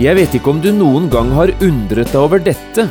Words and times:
Jeg 0.00 0.16
vet 0.16 0.32
ikke 0.32 0.54
om 0.54 0.60
du 0.64 0.70
noen 0.72 1.10
gang 1.12 1.28
har 1.36 1.50
undret 1.60 2.08
deg 2.08 2.16
over 2.16 2.40
dette, 2.40 2.86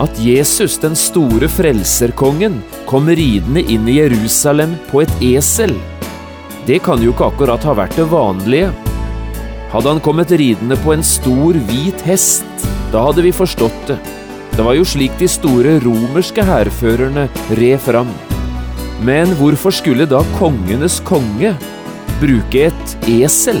at 0.00 0.20
Jesus, 0.24 0.78
den 0.80 0.94
store 0.96 1.50
frelserkongen, 1.52 2.62
kom 2.88 3.10
ridende 3.12 3.60
inn 3.60 3.84
i 3.84 3.98
Jerusalem 3.98 4.72
på 4.88 5.02
et 5.04 5.12
esel. 5.20 5.74
Det 6.64 6.78
kan 6.86 7.02
jo 7.04 7.12
ikke 7.12 7.28
akkurat 7.28 7.66
ha 7.68 7.74
vært 7.82 7.98
det 8.00 8.06
vanlige. 8.08 8.70
Hadde 9.74 9.92
han 9.92 10.00
kommet 10.00 10.32
ridende 10.32 10.78
på 10.80 10.94
en 10.94 11.04
stor, 11.04 11.58
hvit 11.68 12.00
hest, 12.08 12.64
da 12.88 13.04
hadde 13.10 13.26
vi 13.26 13.34
forstått 13.36 13.92
det. 13.92 13.98
Det 14.56 14.64
var 14.64 14.78
jo 14.78 14.88
slik 14.88 15.20
de 15.20 15.28
store 15.28 15.76
romerske 15.84 16.46
hærførerne 16.48 17.26
red 17.60 17.84
fram. 17.84 18.08
Men 19.04 19.36
hvorfor 19.36 19.76
skulle 19.76 20.08
da 20.08 20.24
kongenes 20.40 21.02
konge 21.04 21.52
bruke 22.24 22.70
et 22.70 22.98
esel? 23.12 23.60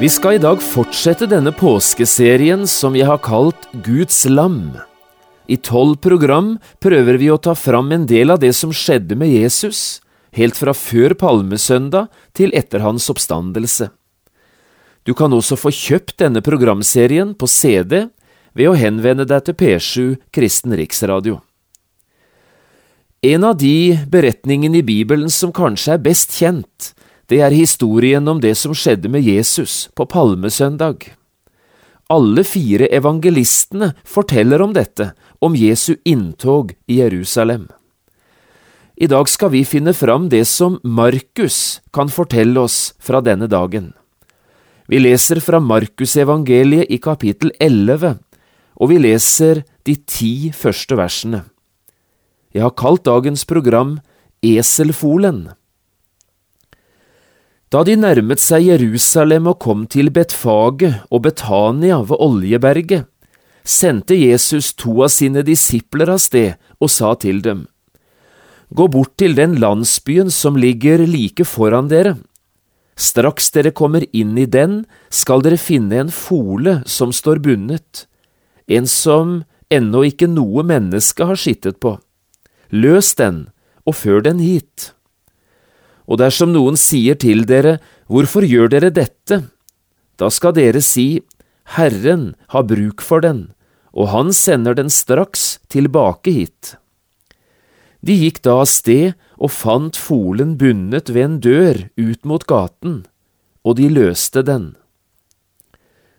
Vi 0.00 0.08
skal 0.10 0.34
i 0.34 0.38
dag 0.42 0.58
fortsette 0.58 1.28
denne 1.30 1.52
påskeserien 1.54 2.64
som 2.66 2.96
vi 2.96 3.04
har 3.06 3.20
kalt 3.22 3.68
Guds 3.86 4.24
lam. 4.26 4.72
I 5.46 5.54
tolv 5.56 6.00
program 6.02 6.56
prøver 6.82 7.14
vi 7.22 7.28
å 7.30 7.38
ta 7.38 7.54
fram 7.54 7.92
en 7.94 8.06
del 8.10 8.34
av 8.34 8.40
det 8.42 8.50
som 8.58 8.72
skjedde 8.74 9.14
med 9.14 9.30
Jesus, 9.30 10.00
helt 10.34 10.58
fra 10.58 10.74
før 10.74 11.14
palmesøndag 11.20 12.10
til 12.34 12.50
etter 12.58 12.82
hans 12.82 13.06
oppstandelse. 13.12 13.92
Du 15.06 15.14
kan 15.14 15.32
også 15.36 15.54
få 15.62 15.70
kjøpt 15.70 16.18
denne 16.24 16.42
programserien 16.42 17.30
på 17.38 17.46
CD 17.46 18.08
ved 18.50 18.72
å 18.72 18.74
henvende 18.74 19.28
deg 19.30 19.46
til 19.46 19.58
P7 19.62 20.10
Kristen 20.34 20.74
Riksradio. 20.74 21.38
En 23.22 23.46
av 23.46 23.54
de 23.62 23.94
beretningene 24.10 24.82
i 24.82 24.86
Bibelen 24.90 25.30
som 25.30 25.54
kanskje 25.54 25.94
er 25.94 26.02
best 26.02 26.34
kjent, 26.34 26.90
det 27.30 27.40
er 27.40 27.54
historien 27.56 28.28
om 28.28 28.40
det 28.40 28.54
som 28.60 28.74
skjedde 28.76 29.08
med 29.08 29.24
Jesus 29.24 29.88
på 29.96 30.06
palmesøndag. 30.10 31.08
Alle 32.12 32.44
fire 32.44 32.90
evangelistene 32.92 33.94
forteller 34.04 34.60
om 34.60 34.74
dette, 34.76 35.12
om 35.40 35.56
Jesu 35.56 35.96
inntog 36.04 36.74
i 36.86 37.00
Jerusalem. 37.00 37.70
I 38.94 39.08
dag 39.10 39.26
skal 39.28 39.50
vi 39.50 39.64
finne 39.66 39.94
fram 39.96 40.28
det 40.30 40.44
som 40.46 40.76
Markus 40.84 41.80
kan 41.92 42.12
fortelle 42.12 42.60
oss 42.60 42.92
fra 43.02 43.22
denne 43.24 43.48
dagen. 43.50 43.90
Vi 44.86 45.00
leser 45.00 45.40
fra 45.40 45.58
Markusevangeliet 45.64 46.92
i 46.92 47.00
kapittel 47.02 47.50
11, 47.58 48.18
og 48.76 48.90
vi 48.92 49.00
leser 49.00 49.64
de 49.88 49.96
ti 50.04 50.52
første 50.52 50.98
versene. 50.98 51.42
Jeg 52.54 52.62
har 52.62 52.76
kalt 52.78 53.06
dagens 53.08 53.42
program 53.48 53.96
Eselfolen. 54.44 55.48
Da 57.74 57.80
de 57.82 57.96
nærmet 57.98 58.38
seg 58.38 58.68
Jerusalem 58.68 59.48
og 59.50 59.56
kom 59.64 59.80
til 59.90 60.12
Betfage 60.14 60.92
og 61.10 61.24
Betania 61.24 61.96
ved 62.06 62.20
Oljeberget, 62.22 63.08
sendte 63.66 64.14
Jesus 64.14 64.68
to 64.78 65.00
av 65.02 65.10
sine 65.10 65.42
disipler 65.42 66.12
av 66.14 66.20
sted 66.22 66.54
og 66.78 66.92
sa 66.94 67.16
til 67.18 67.42
dem, 67.42 67.64
Gå 68.70 68.86
bort 68.94 69.16
til 69.18 69.34
den 69.34 69.58
landsbyen 69.58 70.30
som 70.30 70.54
ligger 70.54 71.02
like 71.02 71.42
foran 71.42 71.90
dere. 71.90 72.14
Straks 72.94 73.50
dere 73.50 73.74
kommer 73.74 74.06
inn 74.14 74.38
i 74.38 74.46
den, 74.46 74.84
skal 75.10 75.42
dere 75.42 75.58
finne 75.58 75.98
en 75.98 76.14
fole 76.14 76.80
som 76.86 77.10
står 77.10 77.42
bundet, 77.42 78.06
en 78.70 78.86
som 78.86 79.40
ennå 79.66 80.06
ikke 80.14 80.30
noe 80.30 80.62
menneske 80.62 81.26
har 81.26 81.38
skittet 81.38 81.82
på. 81.82 81.98
Løs 82.70 83.16
den 83.18 83.48
og 83.82 83.98
før 83.98 84.22
den 84.22 84.38
hit. 84.38 84.92
Og 86.04 86.20
dersom 86.20 86.52
noen 86.52 86.76
sier 86.80 87.16
til 87.16 87.46
dere, 87.48 87.78
Hvorfor 88.08 88.44
gjør 88.44 88.68
dere 88.68 88.90
dette? 88.92 89.46
Da 90.20 90.28
skal 90.30 90.52
dere 90.54 90.82
si, 90.84 91.24
Herren 91.74 92.34
har 92.52 92.66
bruk 92.68 93.00
for 93.00 93.24
den, 93.24 93.54
og 93.96 94.10
han 94.12 94.32
sender 94.36 94.76
den 94.76 94.92
straks 94.92 95.58
tilbake 95.72 96.34
hit. 96.34 96.74
De 98.04 98.12
gikk 98.12 98.42
da 98.44 98.58
av 98.60 98.68
sted 98.68 99.14
og 99.40 99.54
fant 99.56 99.96
folen 99.96 100.58
bundet 100.60 101.08
ved 101.08 101.24
en 101.24 101.38
dør 101.40 101.80
ut 101.96 102.28
mot 102.28 102.44
gaten, 102.44 103.06
og 103.64 103.78
de 103.80 103.88
løste 103.88 104.44
den. 104.44 104.74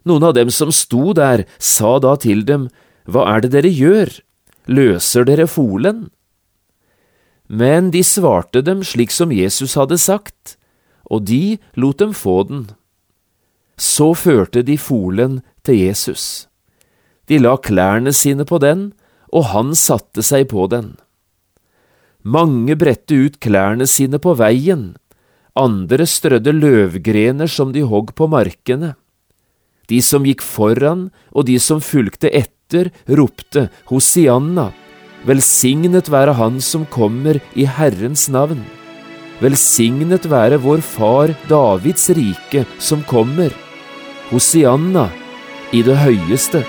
Noen 0.06 0.26
av 0.26 0.34
dem 0.38 0.50
som 0.54 0.74
sto 0.74 1.14
der, 1.18 1.46
sa 1.62 2.00
da 2.02 2.16
til 2.18 2.42
dem, 2.46 2.70
Hva 3.06 3.28
er 3.36 3.46
det 3.46 3.54
dere 3.54 3.70
gjør? 3.70 4.10
Løser 4.66 5.26
dere 5.30 5.46
folen? 5.46 6.10
Men 7.48 7.92
de 7.92 8.02
svarte 8.04 8.62
dem 8.66 8.84
slik 8.84 9.14
som 9.14 9.32
Jesus 9.32 9.76
hadde 9.78 9.98
sagt, 10.02 10.58
og 11.06 11.28
de 11.30 11.58
lot 11.78 12.00
dem 12.02 12.14
få 12.14 12.44
den. 12.50 12.66
Så 13.78 14.14
førte 14.18 14.64
de 14.66 14.78
folen 14.82 15.42
til 15.64 15.78
Jesus. 15.86 16.48
De 17.30 17.38
la 17.42 17.56
klærne 17.58 18.14
sine 18.14 18.46
på 18.46 18.58
den, 18.62 18.94
og 19.34 19.52
han 19.52 19.74
satte 19.78 20.24
seg 20.26 20.48
på 20.50 20.68
den. 20.72 20.96
Mange 22.26 22.74
bredte 22.80 23.18
ut 23.28 23.40
klærne 23.44 23.86
sine 23.86 24.18
på 24.22 24.34
veien, 24.40 24.96
andre 25.56 26.08
strødde 26.10 26.52
løvgrener 26.56 27.48
som 27.52 27.72
de 27.76 27.86
hogg 27.86 28.16
på 28.18 28.28
markene. 28.28 28.96
De 29.88 30.02
som 30.02 30.26
gikk 30.26 30.42
foran 30.42 31.10
og 31.32 31.46
de 31.48 31.60
som 31.62 31.84
fulgte 31.84 32.32
etter, 32.34 32.90
ropte 33.06 33.70
Hosianna, 33.92 34.72
velsignet 35.26 36.10
være 36.14 36.36
Han 36.38 36.60
som 36.62 36.86
kommer 36.94 37.40
i 37.58 37.66
Herrens 37.66 38.28
navn. 38.30 38.62
Velsignet 39.42 40.30
være 40.32 40.62
vår 40.64 40.84
far 40.86 41.34
Davids 41.50 42.08
rike 42.16 42.66
som 42.80 43.04
kommer. 43.10 43.52
Hosianna 44.32 45.10
i 45.74 45.82
det 45.86 45.98
høyeste. 46.06 46.64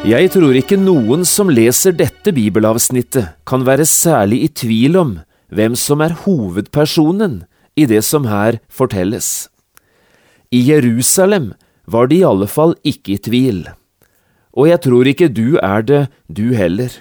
Jeg 0.00 0.30
tror 0.32 0.56
ikke 0.56 0.78
noen 0.80 1.26
som 1.28 1.50
leser 1.52 1.92
dette 1.92 2.32
bibelavsnittet 2.32 3.34
kan 3.44 3.66
være 3.68 3.84
særlig 3.84 4.38
i 4.46 4.48
tvil 4.48 4.96
om 4.96 5.10
hvem 5.52 5.76
som 5.76 6.00
er 6.00 6.14
hovedpersonen 6.22 7.42
i 7.76 7.84
det 7.84 8.00
som 8.08 8.24
her 8.24 8.56
fortelles. 8.72 9.50
I 10.48 10.62
Jerusalem 10.70 11.52
var 11.84 12.08
de 12.08 12.22
i 12.22 12.24
alle 12.24 12.48
fall 12.48 12.72
ikke 12.80 13.18
i 13.18 13.20
tvil, 13.28 13.60
og 14.56 14.72
jeg 14.72 14.80
tror 14.88 15.12
ikke 15.12 15.28
du 15.28 15.60
er 15.60 15.84
det, 15.84 16.02
du 16.32 16.56
heller. 16.56 16.96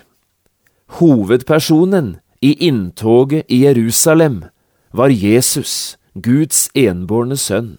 Hovedpersonen 1.00 2.18
i 2.44 2.58
inntoget 2.68 3.48
i 3.48 3.64
Jerusalem 3.64 4.44
var 4.92 5.08
Jesus, 5.08 5.96
Guds 6.20 6.68
enbårne 6.76 7.40
sønn 7.40 7.78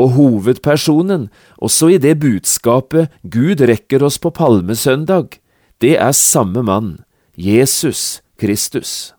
og 0.00 0.14
hovedpersonen 0.16 1.28
også 1.62 1.94
i 1.94 1.98
det 2.02 2.16
budskapet 2.22 3.12
Gud 3.22 3.62
rekker 3.62 4.02
oss 4.06 4.18
på 4.18 4.32
palmesøndag, 4.34 5.38
det 5.82 5.96
er 6.00 6.14
samme 6.16 6.64
mann, 6.66 6.98
Jesus 7.36 8.22
Kristus. 8.40 9.14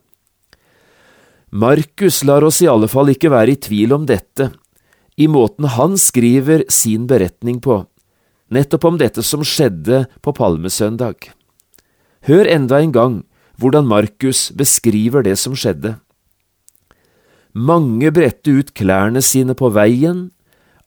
Markus 1.51 2.23
lar 2.27 2.43
oss 2.43 2.59
i 2.63 2.67
alle 2.67 2.89
fall 2.91 3.13
ikke 3.13 3.31
være 3.31 3.55
i 3.55 3.59
tvil 3.61 3.95
om 3.95 4.07
dette, 4.09 4.49
i 5.15 5.29
måten 5.31 5.69
han 5.71 5.95
skriver 5.95 6.65
sin 6.67 7.05
beretning 7.07 7.61
på, 7.63 7.85
nettopp 8.51 8.87
om 8.89 8.99
dette 8.99 9.23
som 9.23 9.45
skjedde 9.47 10.03
på 10.19 10.35
palmesøndag. 10.35 11.31
Hør 12.27 12.49
enda 12.51 12.81
en 12.81 12.91
gang 12.91 13.15
hvordan 13.61 13.87
Markus 13.87 14.49
beskriver 14.51 15.23
det 15.23 15.37
som 15.39 15.55
skjedde. 15.55 15.95
Mange 17.55 18.11
bredte 18.11 18.51
ut 18.51 18.73
klærne 18.75 19.21
sine 19.23 19.55
på 19.55 19.69
veien, 19.71 20.31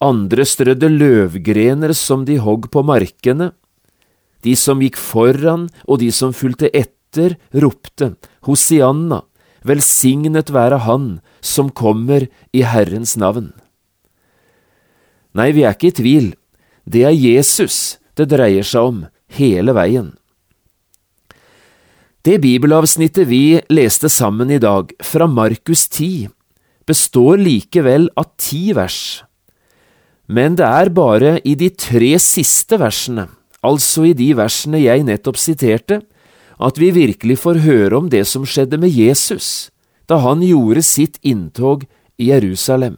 andre 0.04 0.44
strødde 0.46 0.90
løvgrener 0.92 1.94
som 1.96 2.24
de 2.28 2.38
hogg 2.42 2.68
på 2.70 2.84
markene. 2.86 3.52
De 4.46 4.54
som 4.56 4.82
gikk 4.82 4.98
foran 5.00 5.66
og 5.86 5.98
de 6.02 6.10
som 6.14 6.34
fulgte 6.36 6.70
etter, 6.70 7.34
ropte 7.52 8.12
Hosianna, 8.46 9.22
velsignet 9.66 10.52
være 10.54 10.84
Han 10.86 11.18
som 11.40 11.70
kommer 11.70 12.28
i 12.54 12.62
Herrens 12.62 13.16
navn. 13.18 13.50
Nei, 15.34 15.50
vi 15.52 15.64
er 15.66 15.74
ikke 15.74 15.90
i 15.90 15.98
tvil, 15.98 16.28
det 16.86 17.04
er 17.04 17.16
Jesus 17.16 17.98
det 18.18 18.28
dreier 18.32 18.66
seg 18.66 18.90
om 18.90 19.04
hele 19.38 19.74
veien. 19.76 20.12
Det 22.26 22.40
bibelavsnittet 22.42 23.28
vi 23.30 23.60
leste 23.72 24.10
sammen 24.10 24.50
i 24.50 24.58
dag, 24.60 24.90
fra 25.00 25.28
Markus 25.30 25.86
10, 25.88 26.28
består 26.88 27.38
likevel 27.40 28.08
av 28.18 28.32
ti 28.40 28.72
vers. 28.76 29.27
Men 30.28 30.58
det 30.60 30.66
er 30.69 30.92
bare 30.92 31.38
i 31.48 31.54
de 31.56 31.70
tre 31.72 32.12
siste 32.20 32.76
versene, 32.80 33.26
altså 33.64 34.04
i 34.10 34.14
de 34.16 34.28
versene 34.36 34.80
jeg 34.82 35.06
nettopp 35.08 35.40
siterte, 35.40 36.02
at 36.58 36.78
vi 36.78 36.90
virkelig 36.92 37.38
får 37.40 37.62
høre 37.64 37.96
om 37.96 38.08
det 38.12 38.26
som 38.28 38.44
skjedde 38.46 38.80
med 38.80 38.92
Jesus 38.92 39.70
da 40.08 40.16
han 40.25 40.40
gjorde 40.40 40.80
sitt 40.86 41.19
inntog 41.20 41.82
i 42.16 42.30
Jerusalem. 42.30 42.96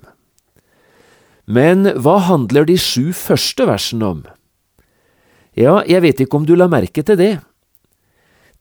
Men 1.51 1.89
hva 1.99 2.21
handler 2.23 2.69
de 2.69 2.77
sju 2.79 3.11
første 3.17 3.67
versene 3.67 4.07
om? 4.07 4.21
Ja, 5.59 5.81
jeg 5.83 6.05
vet 6.05 6.23
ikke 6.23 6.39
om 6.39 6.47
du 6.47 6.55
la 6.55 6.69
merke 6.71 7.03
til 7.03 7.19
det. 7.19 7.33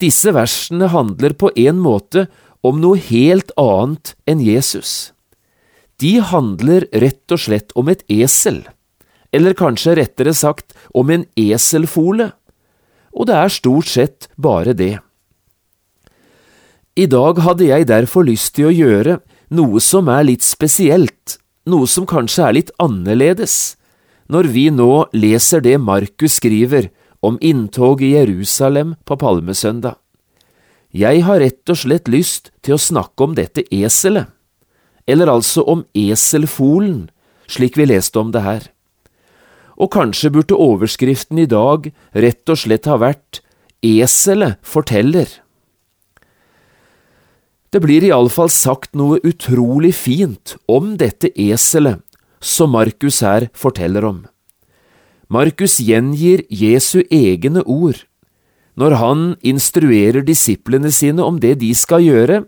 Disse 0.01 0.33
versene 0.33 0.89
handler 0.89 1.35
på 1.37 1.51
en 1.53 1.77
måte 1.83 2.25
om 2.65 2.81
noe 2.81 2.97
helt 2.97 3.53
annet 3.59 4.15
enn 4.25 4.41
Jesus. 4.41 5.11
De 5.99 6.19
handler 6.23 6.87
rett 7.03 7.33
og 7.33 7.41
slett 7.43 7.73
om 7.79 7.89
et 7.91 8.05
esel, 8.11 8.61
eller 9.35 9.57
kanskje 9.57 9.97
rettere 9.99 10.33
sagt 10.33 10.75
om 10.95 11.11
en 11.11 11.25
eselfole, 11.37 12.31
og 13.11 13.27
det 13.27 13.35
er 13.35 13.51
stort 13.51 13.89
sett 13.89 14.29
bare 14.37 14.75
det. 14.77 14.95
I 16.99 17.05
dag 17.09 17.39
hadde 17.43 17.67
jeg 17.67 17.87
derfor 17.89 18.25
lyst 18.27 18.55
til 18.55 18.69
å 18.69 18.75
gjøre 18.75 19.19
noe 19.55 19.81
som 19.83 20.09
er 20.11 20.25
litt 20.27 20.45
spesielt, 20.45 21.37
noe 21.69 21.87
som 21.87 22.07
kanskje 22.09 22.47
er 22.47 22.57
litt 22.57 22.73
annerledes, 22.81 23.75
når 24.29 24.49
vi 24.53 24.69
nå 24.71 25.09
leser 25.17 25.63
det 25.65 25.77
Markus 25.81 26.37
skriver 26.37 26.89
om 27.25 27.39
inntog 27.41 28.03
i 28.05 28.13
Jerusalem 28.13 28.95
på 29.05 29.17
palmesøndag. 29.19 29.97
Jeg 30.95 31.23
har 31.25 31.41
rett 31.41 31.69
og 31.69 31.77
slett 31.77 32.07
lyst 32.09 32.51
til 32.65 32.77
å 32.77 32.81
snakke 32.81 33.25
om 33.25 33.35
dette 33.37 33.65
eselet, 33.73 34.29
eller 35.09 35.31
altså 35.33 35.65
om 35.65 35.83
eselfolen, 35.97 37.07
slik 37.49 37.77
vi 37.79 37.89
leste 37.89 38.21
om 38.21 38.31
det 38.35 38.45
her. 38.45 38.69
Og 39.79 39.89
kanskje 39.95 40.31
burde 40.33 40.57
overskriften 40.59 41.39
i 41.41 41.49
dag 41.49 41.89
rett 42.13 42.51
og 42.51 42.59
slett 42.61 42.89
ha 42.89 42.99
vært 43.01 43.41
Eselet 43.79 44.59
forteller. 44.59 45.29
Det 47.71 47.79
blir 47.79 48.03
iallfall 48.03 48.49
sagt 48.51 48.91
noe 48.97 49.21
utrolig 49.23 49.93
fint 49.95 50.57
om 50.67 50.97
dette 50.99 51.31
eselet 51.31 52.01
som 52.43 52.73
Markus 52.75 53.21
her 53.23 53.47
forteller 53.55 54.03
om. 54.03 54.25
Markus 55.31 55.77
gjengir 55.79 56.43
Jesu 56.49 57.05
egne 57.07 57.63
ord 57.63 58.03
når 58.79 58.95
han 58.99 59.23
instruerer 59.45 60.25
disiplene 60.25 60.91
sine 60.91 61.23
om 61.23 61.39
det 61.39 61.59
de 61.61 61.71
skal 61.77 62.03
gjøre 62.03 62.41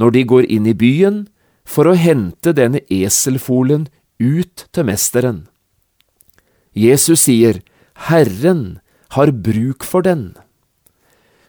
når 0.00 0.16
de 0.16 0.24
går 0.32 0.48
inn 0.48 0.68
i 0.70 0.76
byen 0.76 1.24
for 1.64 1.88
å 1.88 1.96
hente 1.98 2.52
denne 2.56 2.82
eselfolen 2.92 3.88
ut 4.20 4.66
til 4.72 4.86
mesteren. 4.88 5.44
Jesus 6.74 7.26
sier, 7.26 7.60
Herren 8.08 8.80
har 9.14 9.30
bruk 9.30 9.86
for 9.86 10.04
den. 10.04 10.32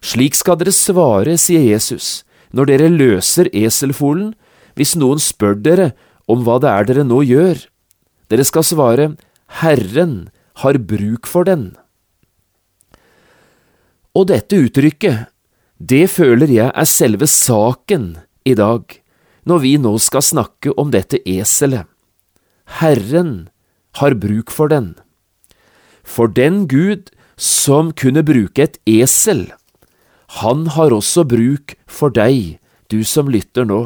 Slik 0.06 0.38
skal 0.38 0.60
dere 0.62 0.74
svare, 0.76 1.34
sier 1.42 1.64
Jesus, 1.66 2.24
når 2.54 2.70
dere 2.70 2.92
løser 2.94 3.50
eselfolen, 3.52 4.36
hvis 4.78 4.94
noen 5.00 5.22
spør 5.22 5.56
dere 5.58 5.88
om 6.30 6.44
hva 6.46 6.60
det 6.62 6.70
er 6.72 6.90
dere 6.90 7.06
nå 7.08 7.22
gjør. 7.26 7.58
Dere 8.30 8.46
skal 8.46 8.66
svare, 8.68 9.08
Herren 9.62 10.30
har 10.62 10.78
bruk 10.78 11.28
for 11.30 11.48
den. 11.48 11.74
Og 14.16 14.30
dette 14.30 14.62
uttrykket, 14.62 15.28
det 15.76 16.06
føler 16.14 16.52
jeg 16.54 16.70
er 16.72 16.88
selve 16.88 17.28
saken 17.28 18.14
i 18.48 18.54
dag, 18.56 18.86
når 19.46 19.62
vi 19.62 19.76
nå 19.82 19.94
skal 20.02 20.26
snakke 20.26 20.74
om 20.82 20.92
dette 20.94 21.22
eselet. 21.30 21.86
Herren 22.82 23.48
har 24.02 24.18
bruk 24.18 24.52
for 24.52 24.72
den. 24.72 24.96
For 26.04 26.28
den 26.28 26.66
Gud 26.68 27.12
som 27.38 27.92
kunne 27.94 28.26
bruke 28.26 28.66
et 28.66 28.80
esel, 28.90 29.48
han 30.42 30.68
har 30.74 30.94
også 30.94 31.26
bruk 31.30 31.76
for 31.86 32.14
deg, 32.14 32.58
du 32.90 33.04
som 33.06 33.30
lytter 33.30 33.68
nå. 33.70 33.86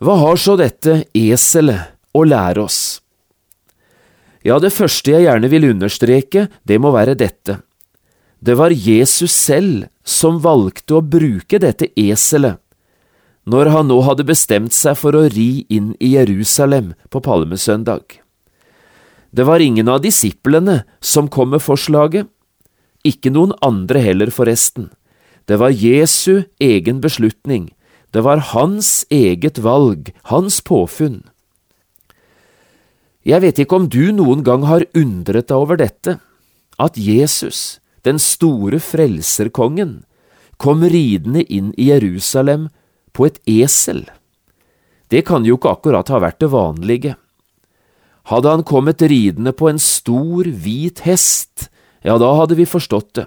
Hva 0.00 0.16
har 0.20 0.40
så 0.40 0.56
dette 0.60 1.04
eselet 1.16 1.96
å 2.16 2.24
lære 2.24 2.64
oss? 2.64 2.80
Ja, 4.44 4.58
det 4.62 4.74
første 4.76 5.12
jeg 5.12 5.26
gjerne 5.26 5.48
vil 5.50 5.70
understreke, 5.72 6.46
det 6.64 6.76
må 6.80 6.92
være 6.94 7.16
dette. 7.18 7.60
Det 8.38 8.54
var 8.56 8.70
Jesus 8.70 9.32
selv 9.32 9.88
som 10.06 10.38
valgte 10.44 10.98
å 10.98 11.04
bruke 11.04 11.58
dette 11.58 11.88
eselet 11.98 12.60
når 13.46 13.70
han 13.70 13.90
nå 13.90 14.00
hadde 14.02 14.26
bestemt 14.26 14.74
seg 14.74 14.98
for 14.98 15.14
å 15.14 15.26
ri 15.30 15.64
inn 15.70 15.92
i 16.02 16.16
Jerusalem 16.16 16.94
på 17.10 17.22
palmesøndag. 17.22 18.18
Det 19.30 19.44
var 19.46 19.62
ingen 19.62 19.88
av 19.92 20.02
disiplene 20.02 20.82
som 21.00 21.30
kom 21.30 21.52
med 21.54 21.62
forslaget, 21.62 22.26
ikke 23.06 23.30
noen 23.30 23.54
andre 23.62 24.02
heller, 24.02 24.32
forresten. 24.34 24.90
Det 25.46 25.60
var 25.62 25.70
Jesu 25.70 26.48
egen 26.58 26.98
beslutning, 27.04 27.70
det 28.10 28.24
var 28.26 28.42
hans 28.50 29.04
eget 29.14 29.60
valg, 29.62 30.10
hans 30.32 30.58
påfunn. 30.64 31.22
Jeg 33.26 33.42
vet 33.42 33.58
ikke 33.62 33.78
om 33.78 33.86
du 33.90 34.10
noen 34.14 34.42
gang 34.46 34.66
har 34.66 34.86
undret 34.94 35.50
deg 35.50 35.58
over 35.58 35.78
dette, 35.78 36.18
at 36.78 36.98
Jesus, 36.98 37.78
den 38.06 38.18
store 38.22 38.78
frelserkongen, 38.82 40.02
kom 40.56 40.82
ridende 40.86 41.42
inn 41.52 41.72
i 41.76 41.90
Jerusalem 41.90 42.70
på 43.16 43.28
et 43.28 43.40
esel. 43.48 44.04
Det 45.08 45.24
kan 45.24 45.46
jo 45.46 45.56
ikke 45.56 45.72
akkurat 45.72 46.10
ha 46.12 46.20
vært 46.20 46.42
det 46.42 46.50
vanlige. 46.52 47.14
Hadde 48.28 48.52
han 48.52 48.66
kommet 48.66 49.02
ridende 49.06 49.54
på 49.56 49.70
en 49.70 49.80
stor, 49.80 50.44
hvit 50.44 51.04
hest, 51.06 51.70
ja, 52.04 52.18
da 52.18 52.32
hadde 52.38 52.58
vi 52.58 52.66
forstått 52.68 53.14
det. 53.18 53.26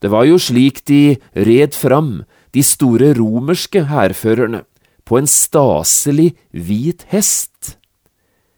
Det 0.00 0.10
var 0.12 0.26
jo 0.28 0.38
slik 0.40 0.82
de 0.88 1.16
red 1.32 1.76
fram, 1.76 2.24
de 2.52 2.64
store 2.64 3.12
romerske 3.16 3.86
hærførerne, 3.88 4.64
på 5.06 5.20
en 5.20 5.28
staselig, 5.30 6.34
hvit 6.52 7.06
hest. 7.12 7.76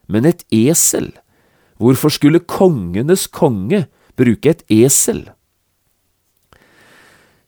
Men 0.08 0.26
et 0.26 0.44
esel, 0.54 1.12
hvorfor 1.78 2.14
skulle 2.14 2.40
kongenes 2.40 3.26
konge 3.30 3.84
bruke 4.18 4.54
et 4.54 4.64
esel. 4.72 5.26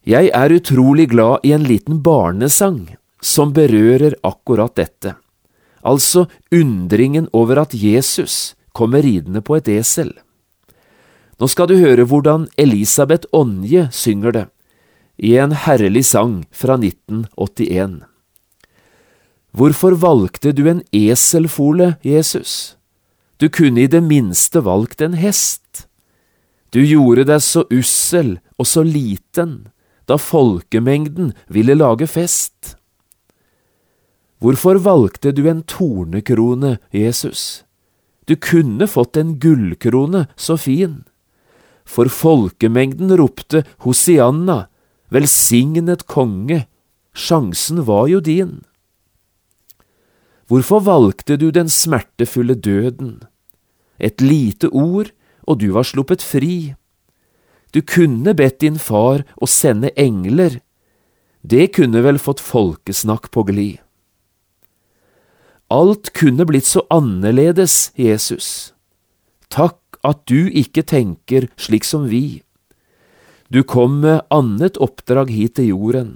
Jeg 0.09 0.31
er 0.33 0.53
utrolig 0.55 1.11
glad 1.13 1.45
i 1.45 1.53
en 1.53 1.67
liten 1.69 1.99
barnesang 2.01 2.87
som 3.21 3.53
berører 3.53 4.15
akkurat 4.25 4.73
dette, 4.79 5.13
altså 5.85 6.25
undringen 6.51 7.29
over 7.37 7.61
at 7.61 7.75
Jesus 7.77 8.55
kommer 8.73 9.05
ridende 9.05 9.43
på 9.45 9.59
et 9.59 9.69
esel. 9.69 10.15
Nå 11.37 11.49
skal 11.53 11.69
du 11.69 11.77
høre 11.77 12.07
hvordan 12.09 12.47
Elisabeth 12.57 13.29
Onje 13.33 13.91
synger 13.93 14.33
det, 14.33 14.47
i 15.21 15.37
en 15.37 15.53
herlig 15.53 16.07
sang 16.09 16.47
fra 16.51 16.79
1981. 16.81 18.01
Hvorfor 19.53 19.99
valgte 20.01 20.55
du 20.57 20.65
en 20.71 20.81
eselfole, 20.97 21.99
Jesus? 22.01 22.79
Du 23.37 23.51
kunne 23.53 23.85
i 23.85 23.91
det 23.91 24.01
minste 24.01 24.65
valgt 24.65 25.05
en 25.05 25.19
hest. 25.19 25.85
Du 26.73 26.81
gjorde 26.81 27.27
deg 27.29 27.45
så 27.45 27.67
ussel 27.69 28.39
og 28.57 28.69
så 28.69 28.85
liten 28.87 29.69
da 30.11 30.19
folkemengden 30.19 31.33
ville 31.49 31.77
lage 31.79 32.09
fest. 32.11 32.75
Hvorfor 34.41 34.81
valgte 34.83 35.33
du 35.37 35.45
en 35.51 35.63
tornekrone, 35.63 36.79
Jesus? 36.91 37.63
Du 38.27 38.37
kunne 38.37 38.89
fått 38.89 39.19
en 39.21 39.37
gullkrone, 39.43 40.27
så 40.37 40.57
fin. 40.57 41.03
For 41.85 42.09
folkemengden 42.09 43.13
ropte 43.19 43.65
Hosianna, 43.85 44.65
velsignet 45.11 46.07
konge, 46.09 46.65
sjansen 47.13 47.85
var 47.85 48.09
jo 48.09 48.21
din. 48.25 48.61
Hvorfor 50.51 50.83
valgte 50.87 51.37
du 51.37 51.51
den 51.55 51.69
smertefulle 51.69 52.57
døden? 52.57 53.21
Et 53.99 54.21
lite 54.25 54.71
ord, 54.73 55.13
og 55.47 55.61
du 55.61 55.71
var 55.77 55.87
sluppet 55.87 56.25
fri. 56.25 56.75
Du 57.71 57.81
kunne 57.83 58.35
bedt 58.35 58.61
din 58.65 58.79
far 58.79 59.25
å 59.37 59.47
sende 59.47 59.93
engler, 59.97 60.61
det 61.43 61.71
kunne 61.77 62.03
vel 62.05 62.19
fått 62.21 62.43
folkesnakk 62.43 63.31
på 63.33 63.47
glid. 63.49 63.79
Alt 65.71 66.11
kunne 66.19 66.45
blitt 66.49 66.67
så 66.67 66.83
annerledes, 66.91 67.93
Jesus. 67.95 68.75
Takk 69.49 70.01
at 70.03 70.25
du 70.27 70.51
ikke 70.51 70.83
tenker 70.83 71.47
slik 71.61 71.87
som 71.87 72.09
vi. 72.11 72.43
Du 73.49 73.63
kom 73.63 74.01
med 74.03 74.27
annet 74.35 74.79
oppdrag 74.83 75.31
hit 75.31 75.57
til 75.59 75.71
jorden. 75.71 76.11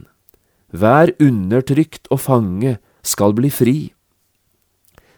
Hver 0.75 1.15
undertrykt 1.23 2.11
og 2.11 2.25
fange 2.27 2.77
skal 3.07 3.35
bli 3.39 3.51
fri. 3.51 3.79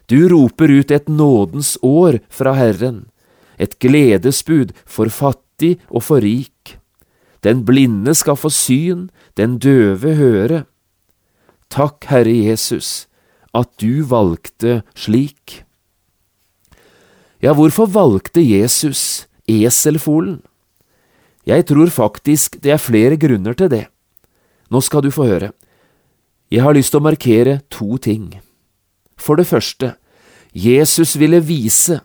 Du 0.06 0.28
roper 0.30 0.70
ut 0.70 0.92
et 0.92 1.08
nådens 1.08 1.76
år 1.82 2.20
fra 2.28 2.52
Herren, 2.54 3.06
et 3.58 3.78
gledesbud 3.80 4.76
for 4.84 5.08
fattig 5.56 5.80
og 5.90 6.02
for 6.02 6.20
rik. 6.20 6.78
Den 7.42 7.64
blinde 7.64 8.14
skal 8.14 8.36
få 8.36 8.50
syn, 8.50 9.10
den 9.36 9.58
døve 9.58 10.14
høre. 10.16 10.64
Takk, 11.70 12.04
Herre 12.10 12.32
Jesus, 12.32 13.06
at 13.54 13.68
du 13.80 14.04
valgte 14.04 14.82
slik. 14.94 15.64
Ja, 17.42 17.52
hvorfor 17.54 17.86
valgte 17.86 18.40
Jesus 18.40 19.26
eselfolen? 19.46 20.42
Jeg 21.46 21.66
tror 21.66 21.86
faktisk 21.86 22.60
det 22.62 22.72
er 22.72 22.78
flere 22.78 23.16
grunner 23.16 23.54
til 23.54 23.70
det. 23.70 23.86
Nå 24.70 24.80
skal 24.80 25.02
du 25.02 25.10
få 25.10 25.26
høre. 25.26 25.52
Jeg 26.50 26.62
har 26.62 26.74
lyst 26.74 26.90
til 26.90 27.00
å 27.00 27.06
markere 27.06 27.60
to 27.70 27.96
ting. 27.98 28.40
For 29.18 29.36
det 29.36 29.46
første, 29.46 29.94
Jesus 30.52 31.18
ville 31.18 31.40
vise 31.44 32.00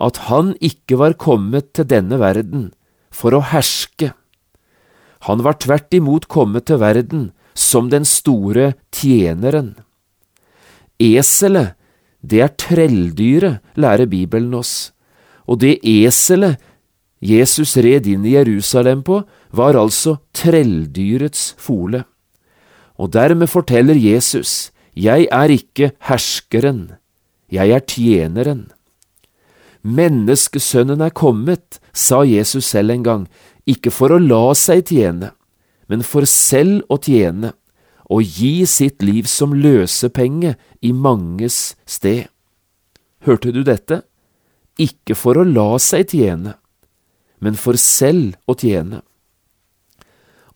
at 0.00 0.16
han 0.30 0.56
ikke 0.60 0.98
var 0.98 1.14
kommet 1.14 1.72
til 1.74 1.86
denne 1.86 2.18
verden 2.18 2.70
for 3.10 3.36
å 3.36 3.42
herske. 3.52 4.12
Han 5.28 5.42
var 5.44 5.58
tvert 5.60 5.92
imot 5.94 6.28
kommet 6.30 6.68
til 6.70 6.80
verden 6.80 7.30
som 7.54 7.90
den 7.92 8.06
store 8.08 8.72
tjeneren. 8.94 9.74
Eselet, 11.00 11.76
det 12.20 12.40
er 12.44 12.56
trelldyret, 12.60 13.60
lærer 13.80 14.08
Bibelen 14.08 14.54
oss, 14.54 14.92
og 15.48 15.62
det 15.62 15.78
eselet 15.84 16.60
Jesus 17.20 17.76
red 17.76 18.06
inn 18.08 18.24
i 18.24 18.34
Jerusalem 18.36 19.02
på, 19.04 19.20
var 19.52 19.76
altså 19.76 20.16
trelldyrets 20.36 21.54
fole. 21.60 22.04
Og 22.96 23.12
dermed 23.12 23.48
forteller 23.48 23.96
Jesus, 23.96 24.72
Jeg 24.96 25.28
er 25.30 25.48
ikke 25.48 25.92
herskeren, 26.00 26.96
jeg 27.50 27.70
er 27.70 27.80
tjeneren. 27.80 28.72
Menneskesønnen 29.82 31.00
er 31.00 31.12
kommet, 31.16 31.80
sa 31.92 32.22
Jesus 32.28 32.68
selv 32.68 32.92
en 32.92 33.04
gang, 33.04 33.22
ikke 33.64 33.92
for 33.92 34.12
å 34.12 34.20
la 34.20 34.52
seg 34.58 34.84
tjene, 34.90 35.32
men 35.88 36.04
for 36.04 36.28
selv 36.28 36.84
å 36.92 36.98
tjene 37.00 37.54
og 38.10 38.26
gi 38.26 38.66
sitt 38.66 39.04
liv 39.06 39.28
som 39.30 39.54
løsepenge 39.54 40.56
i 40.82 40.92
manges 40.92 41.76
sted. 41.86 42.26
Hørte 43.24 43.52
du 43.54 43.62
dette? 43.64 44.02
Ikke 44.80 45.14
for 45.14 45.38
å 45.38 45.46
la 45.46 45.78
seg 45.82 46.10
tjene, 46.10 46.56
men 47.40 47.56
for 47.56 47.78
selv 47.80 48.36
å 48.50 48.56
tjene. 48.58 49.00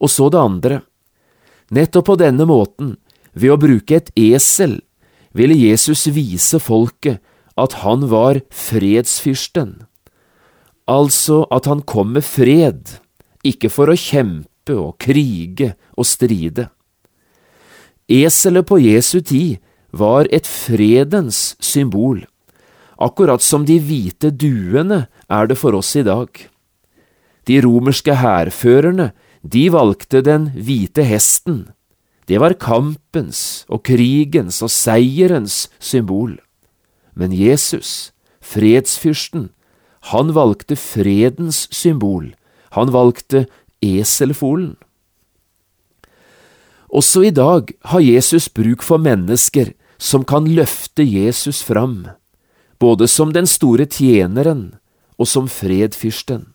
Og 0.01 0.11
så 0.11 0.29
det 0.29 0.41
andre. 0.41 0.81
Nettopp 1.73 2.11
på 2.11 2.17
denne 2.19 2.45
måten, 2.45 2.95
ved 3.33 3.55
å 3.55 3.59
bruke 3.59 3.97
et 3.97 4.11
esel, 4.19 4.79
ville 5.35 5.55
Jesus 5.57 6.05
vise 6.13 6.59
folket 6.61 7.23
at 7.55 7.79
han 7.83 8.07
var 8.11 8.41
fredsfyrsten, 8.51 9.85
altså 10.87 11.45
at 11.51 11.69
han 11.71 11.81
kom 11.87 12.13
med 12.15 12.25
fred, 12.27 12.97
ikke 13.45 13.71
for 13.71 13.91
å 13.91 13.97
kjempe 13.99 14.75
og 14.75 14.97
krige 15.01 15.73
og 15.95 16.07
stride. 16.09 16.69
Eselet 18.11 18.67
på 18.67 18.79
Jesu 18.83 19.21
tid 19.21 19.61
var 19.95 20.27
et 20.35 20.47
fredens 20.49 21.55
symbol, 21.63 22.25
akkurat 23.01 23.41
som 23.41 23.65
de 23.65 23.79
hvite 23.79 24.31
duene 24.35 25.05
er 25.31 25.47
det 25.47 25.57
for 25.57 25.77
oss 25.79 25.95
i 25.95 26.03
dag. 26.05 26.29
De 27.45 27.61
romerske 27.61 28.13
hærførerne, 28.19 29.11
de 29.45 29.67
valgte 29.69 30.23
den 30.25 30.49
hvite 30.57 31.05
hesten. 31.05 31.67
Det 32.25 32.39
var 32.41 32.57
kampens 32.57 33.65
og 33.69 33.83
krigens 33.85 34.63
og 34.65 34.71
seierens 34.73 35.67
symbol. 35.77 36.39
Men 37.15 37.31
Jesus, 37.31 38.11
fredsfyrsten, 38.43 39.49
han 40.11 40.33
valgte 40.35 40.75
fredens 40.77 41.65
symbol, 41.73 42.33
han 42.75 42.91
valgte 42.93 43.45
eselfolen. 43.81 44.75
Også 46.95 47.25
i 47.27 47.33
dag 47.33 47.71
har 47.91 48.03
Jesus 48.03 48.47
bruk 48.47 48.83
for 48.85 49.01
mennesker 49.01 49.73
som 49.97 50.23
kan 50.27 50.47
løfte 50.47 51.03
Jesus 51.03 51.63
fram, 51.65 52.05
både 52.79 53.07
som 53.07 53.33
den 53.33 53.47
store 53.47 53.87
tjeneren 53.87 54.75
og 55.17 55.27
som 55.27 55.47
fredfyrsten. 55.51 56.51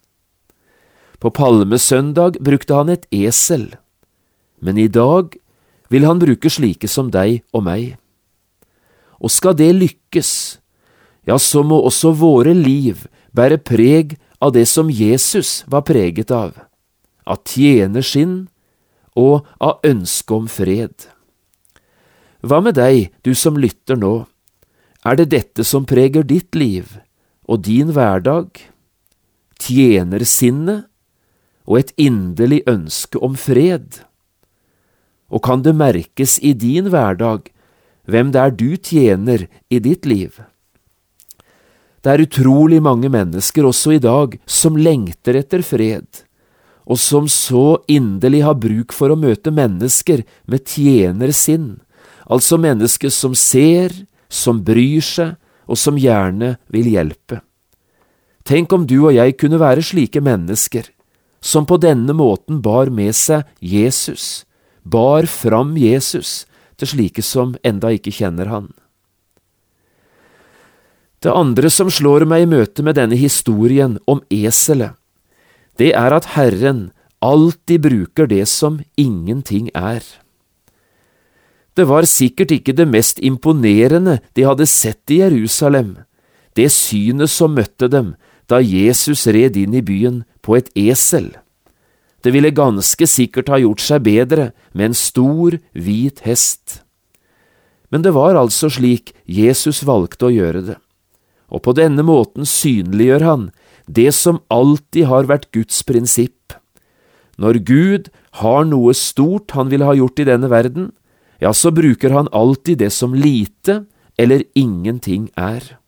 På 1.20 1.28
palmesøndag 1.28 2.38
brukte 2.40 2.76
han 2.76 2.92
et 2.92 3.04
esel, 3.12 3.74
men 4.60 4.78
i 4.78 4.88
dag 4.88 5.36
vil 5.92 6.06
han 6.06 6.20
bruke 6.22 6.52
slike 6.52 6.88
som 6.88 7.10
deg 7.12 7.42
og 7.52 7.66
meg. 7.66 7.99
Og 9.20 9.32
skal 9.32 9.56
det 9.56 9.70
lykkes, 9.76 10.32
ja, 11.28 11.36
så 11.36 11.62
må 11.62 11.78
også 11.84 12.14
våre 12.16 12.54
liv 12.56 13.04
bære 13.36 13.60
preg 13.60 14.16
av 14.40 14.54
det 14.56 14.66
som 14.68 14.90
Jesus 14.90 15.60
var 15.68 15.84
preget 15.86 16.32
av, 16.32 16.56
av 17.28 17.44
tjenerskinn 17.44 18.48
og 19.20 19.46
av 19.60 19.84
ønske 19.86 20.34
om 20.34 20.48
fred. 20.48 20.94
Hva 22.40 22.62
med 22.64 22.78
deg, 22.80 23.10
du 23.20 23.34
som 23.36 23.58
lytter 23.60 24.00
nå, 24.00 24.24
er 25.04 25.16
det 25.16 25.30
dette 25.32 25.64
som 25.64 25.86
preger 25.88 26.24
ditt 26.24 26.56
liv 26.56 26.96
og 27.48 27.64
din 27.68 27.92
hverdag? 27.92 28.48
Tjenersinnet 29.60 30.88
og 31.68 31.80
et 31.80 31.92
inderlig 32.00 32.62
ønske 32.68 33.20
om 33.20 33.36
fred? 33.36 34.00
Og 35.28 35.44
kan 35.44 35.64
det 35.64 35.76
merkes 35.76 36.38
i 36.40 36.54
din 36.56 36.88
hverdag 36.92 37.52
hvem 38.10 38.32
det 38.34 38.40
er 38.42 38.56
du 38.56 38.70
tjener 38.76 39.46
i 39.70 39.80
ditt 39.82 40.08
liv? 40.08 40.40
Det 42.00 42.12
er 42.12 42.24
utrolig 42.24 42.80
mange 42.82 43.10
mennesker 43.12 43.66
også 43.68 43.96
i 43.98 44.02
dag 44.02 44.38
som 44.48 44.78
lengter 44.80 45.36
etter 45.42 45.64
fred, 45.64 46.06
og 46.88 46.98
som 46.98 47.28
så 47.28 47.82
inderlig 47.92 48.40
har 48.46 48.56
bruk 48.58 48.94
for 48.96 49.12
å 49.12 49.18
møte 49.20 49.52
mennesker 49.52 50.24
med 50.48 50.64
tjenersinn, 50.64 51.74
altså 52.24 52.56
mennesker 52.60 53.12
som 53.12 53.36
ser, 53.36 53.92
som 54.32 54.62
bryr 54.64 55.04
seg, 55.04 55.36
og 55.70 55.78
som 55.78 55.98
gjerne 56.00 56.56
vil 56.72 56.88
hjelpe. 56.90 57.44
Tenk 58.42 58.72
om 58.74 58.86
du 58.88 58.96
og 59.04 59.12
jeg 59.14 59.36
kunne 59.38 59.60
være 59.60 59.84
slike 59.86 60.22
mennesker, 60.24 60.88
som 61.40 61.68
på 61.68 61.78
denne 61.80 62.16
måten 62.16 62.58
bar 62.64 62.90
med 62.90 63.14
seg 63.14 63.44
Jesus, 63.62 64.42
bar 64.82 65.28
fram 65.30 65.76
Jesus 65.78 66.48
til 66.80 66.94
slike 66.94 67.24
som 67.24 67.56
enda 67.66 67.92
ikke 67.94 68.12
kjenner 68.14 68.50
han. 68.50 68.70
Det 71.20 71.32
andre 71.36 71.68
som 71.68 71.90
slår 71.92 72.24
meg 72.24 72.46
i 72.46 72.48
møte 72.48 72.84
med 72.84 72.96
denne 72.96 73.18
historien 73.20 73.98
om 74.08 74.22
eselet, 74.32 74.96
det 75.76 75.92
er 75.96 76.12
at 76.16 76.32
Herren 76.34 76.90
alltid 77.20 77.84
bruker 77.84 78.28
det 78.28 78.46
som 78.48 78.80
ingenting 78.96 79.68
er. 79.76 80.00
Det 81.76 81.86
var 81.88 82.08
sikkert 82.08 82.52
ikke 82.56 82.74
det 82.76 82.88
mest 82.88 83.20
imponerende 83.22 84.18
de 84.36 84.44
hadde 84.48 84.66
sett 84.68 85.12
i 85.12 85.20
Jerusalem, 85.20 85.98
det 86.56 86.72
synet 86.74 87.30
som 87.30 87.54
møtte 87.54 87.88
dem 87.92 88.14
da 88.50 88.58
Jesus 88.64 89.28
red 89.30 89.56
inn 89.60 89.76
i 89.76 89.84
byen 89.84 90.24
på 90.42 90.56
et 90.58 90.72
esel. 90.74 91.30
Det 92.20 92.32
ville 92.34 92.52
ganske 92.52 93.06
sikkert 93.08 93.48
ha 93.48 93.58
gjort 93.60 93.82
seg 93.82 94.04
bedre 94.04 94.50
med 94.72 94.90
en 94.90 94.96
stor, 94.96 95.56
hvit 95.72 96.20
hest. 96.26 96.82
Men 97.90 98.04
det 98.04 98.12
var 98.14 98.38
altså 98.38 98.70
slik 98.70 99.14
Jesus 99.24 99.82
valgte 99.88 100.28
å 100.28 100.34
gjøre 100.34 100.62
det, 100.68 100.76
og 101.50 101.64
på 101.64 101.74
denne 101.74 102.04
måten 102.06 102.46
synliggjør 102.46 103.26
han 103.26 103.48
det 103.90 104.12
som 104.14 104.38
alltid 104.52 105.08
har 105.10 105.26
vært 105.26 105.50
Guds 105.56 105.82
prinsipp. 105.82 106.54
Når 107.40 107.62
Gud 107.66 108.10
har 108.44 108.66
noe 108.68 108.94
stort 108.94 109.56
han 109.56 109.72
vil 109.72 109.82
ha 109.82 109.96
gjort 109.96 110.20
i 110.22 110.28
denne 110.28 110.50
verden, 110.52 110.90
ja, 111.40 111.54
så 111.56 111.72
bruker 111.72 112.12
han 112.12 112.28
alltid 112.36 112.84
det 112.84 112.92
som 112.92 113.16
lite 113.16 113.86
eller 114.20 114.44
ingenting 114.54 115.30
er. 115.40 115.80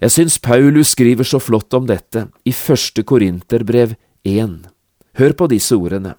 Jeg 0.00 0.14
syns 0.14 0.38
Paulus 0.40 0.94
skriver 0.94 1.28
så 1.28 1.38
flott 1.42 1.74
om 1.76 1.84
dette 1.86 2.30
i 2.48 2.54
første 2.56 3.04
Korinterbrev 3.04 3.92
1. 4.24 4.68
Hør 5.18 5.32
på 5.36 5.48
disse 5.50 5.76
ordene. 5.76 6.14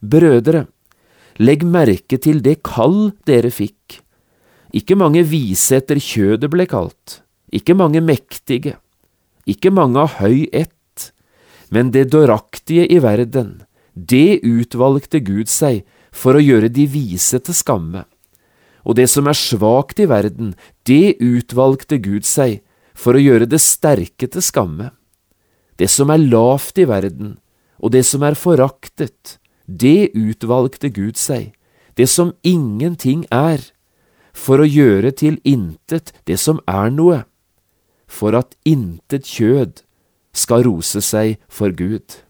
Brødre, 0.00 0.66
legg 1.38 1.64
merke 1.66 2.18
til 2.18 2.42
det 2.42 2.60
kall 2.66 3.12
dere 3.26 3.50
fikk. 3.54 4.00
Ikke 4.74 4.98
mange 4.98 5.22
vise 5.26 5.78
etter 5.78 5.96
kjødet 5.96 6.50
ble 6.52 6.66
kalt, 6.68 7.22
ikke 7.54 7.74
mange 7.78 8.02
mektige 8.04 8.76
ikke 9.48 9.72
mange 9.72 10.04
av 10.04 10.18
høy 10.20 10.48
ett, 10.52 10.74
Men 11.70 11.90
det 11.92 12.08
dåraktige 12.14 12.86
i 12.88 12.96
verden, 13.04 13.62
det 13.92 14.40
utvalgte 14.40 15.20
Gud 15.20 15.50
seg 15.52 15.82
for 16.10 16.32
å 16.32 16.40
gjøre 16.40 16.70
de 16.72 16.86
vise 16.88 17.36
til 17.44 17.52
skamme. 17.52 18.06
Og 18.88 18.96
det 18.96 19.04
som 19.12 19.28
er 19.28 19.36
svakt 19.36 20.00
i 20.00 20.06
verden, 20.08 20.54
det 20.88 21.20
utvalgte 21.20 21.98
Gud 22.00 22.24
seg 22.24 22.62
for 22.96 23.18
å 23.18 23.20
gjøre 23.20 23.44
det 23.44 23.60
sterke 23.60 24.30
til 24.32 24.40
skamme. 24.40 24.94
Det 25.78 25.88
som 25.90 26.10
er 26.10 26.22
lavt 26.22 26.78
i 26.78 26.88
verden, 26.88 27.36
og 27.78 27.94
det 27.94 28.04
som 28.06 28.24
er 28.26 28.38
foraktet, 28.38 29.38
det 29.66 30.10
utvalgte 30.16 30.90
Gud 30.90 31.18
seg, 31.20 31.52
det 31.94 32.08
som 32.10 32.32
ingenting 32.42 33.26
er, 33.34 33.62
for 34.32 34.62
å 34.62 34.66
gjøre 34.66 35.12
til 35.18 35.38
intet 35.46 36.12
det 36.26 36.38
som 36.38 36.60
er 36.70 36.90
noe, 36.94 37.22
for 38.08 38.34
at 38.38 38.54
intet 38.66 39.26
kjød 39.28 39.82
skal 40.32 40.64
rose 40.66 41.02
seg 41.04 41.36
for 41.50 41.74
Gud. 41.74 42.22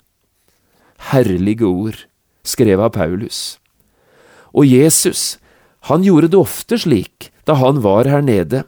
Herlige 1.13 1.69
ord, 1.69 2.05
skrevet 2.43 2.89
av 2.89 2.95
Paulus. 2.97 3.59
Og 4.57 4.67
Jesus, 4.67 5.39
han 5.87 6.03
gjorde 6.03 6.33
det 6.33 6.41
ofte 6.41 6.81
slik 6.81 7.31
da 7.47 7.59
han 7.61 7.83
var 7.85 8.09
her 8.09 8.25
nede, 8.25 8.65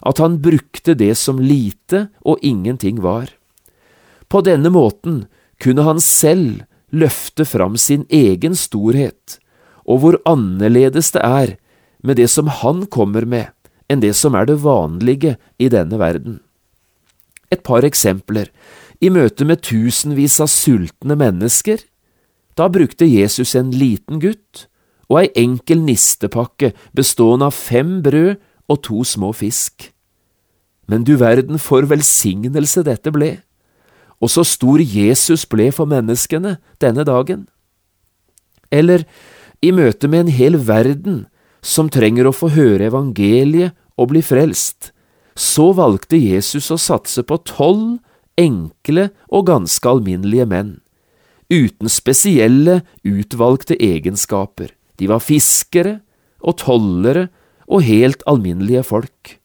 at 0.00 0.20
han 0.22 0.40
brukte 0.42 0.94
det 0.94 1.14
som 1.18 1.40
lite 1.40 2.08
og 2.20 2.42
ingenting 2.42 3.00
var. 3.04 3.30
På 4.30 4.40
denne 4.46 4.70
måten 4.70 5.24
kunne 5.60 5.84
han 5.84 6.00
selv 6.00 6.62
løfte 6.94 7.44
fram 7.44 7.76
sin 7.78 8.06
egen 8.10 8.54
storhet, 8.58 9.38
og 9.86 10.02
hvor 10.02 10.18
annerledes 10.28 11.10
det 11.14 11.22
er 11.26 11.56
med 12.02 12.16
det 12.16 12.30
som 12.30 12.50
han 12.60 12.86
kommer 12.86 13.26
med, 13.26 13.50
enn 13.90 14.02
det 14.02 14.14
som 14.16 14.36
er 14.38 14.46
det 14.46 14.60
vanlige 14.62 15.36
i 15.58 15.68
denne 15.72 15.98
verden. 15.98 16.38
Et 17.50 17.62
par 17.66 17.84
eksempler. 17.86 18.48
I 19.02 19.10
møte 19.10 19.46
med 19.48 19.62
tusenvis 19.66 20.38
av 20.44 20.50
sultne 20.52 21.16
mennesker, 21.18 21.80
da 22.54 22.68
brukte 22.68 23.08
Jesus 23.08 23.56
en 23.58 23.72
liten 23.74 24.20
gutt 24.22 24.66
og 25.10 25.22
ei 25.24 25.30
enkel 25.42 25.80
nistepakke 25.82 26.72
bestående 26.94 27.48
av 27.48 27.56
fem 27.56 27.98
brød 28.04 28.36
og 28.70 28.82
to 28.86 29.02
små 29.02 29.32
fisk. 29.34 29.88
Men 30.86 31.02
du 31.06 31.16
verden 31.18 31.58
for 31.58 31.86
velsignelse 31.90 32.84
dette 32.86 33.10
ble, 33.14 33.38
og 34.20 34.30
så 34.32 34.44
stor 34.44 34.82
Jesus 34.84 35.46
ble 35.48 35.70
for 35.72 35.88
menneskene 35.88 36.58
denne 36.82 37.04
dagen. 37.08 37.46
Eller 38.70 39.06
i 39.64 39.72
møte 39.72 40.08
med 40.08 40.26
en 40.26 40.34
hel 40.36 40.58
verden 40.68 41.24
som 41.64 41.90
trenger 41.92 42.28
å 42.28 42.36
få 42.36 42.52
høre 42.54 42.88
evangeliet 42.88 43.76
og 44.00 44.12
bli 44.12 44.22
frelst, 44.24 44.92
så 45.36 45.70
valgte 45.76 46.20
Jesus 46.20 46.70
å 46.72 46.78
satse 46.80 47.24
på 47.24 47.40
tolv 47.48 47.98
enkle 48.40 49.10
og 49.28 49.48
ganske 49.50 49.88
alminnelige 49.88 50.46
menn, 50.48 50.72
uten 51.52 51.90
spesielle, 51.92 52.80
utvalgte 53.04 53.76
egenskaper. 53.76 54.72
De 54.96 55.08
var 55.10 55.24
fiskere 55.24 55.98
og 56.40 56.60
tollere 56.60 57.28
og 57.68 57.84
helt 57.86 58.24
alminnelige 58.28 58.84
folk. 58.86 59.39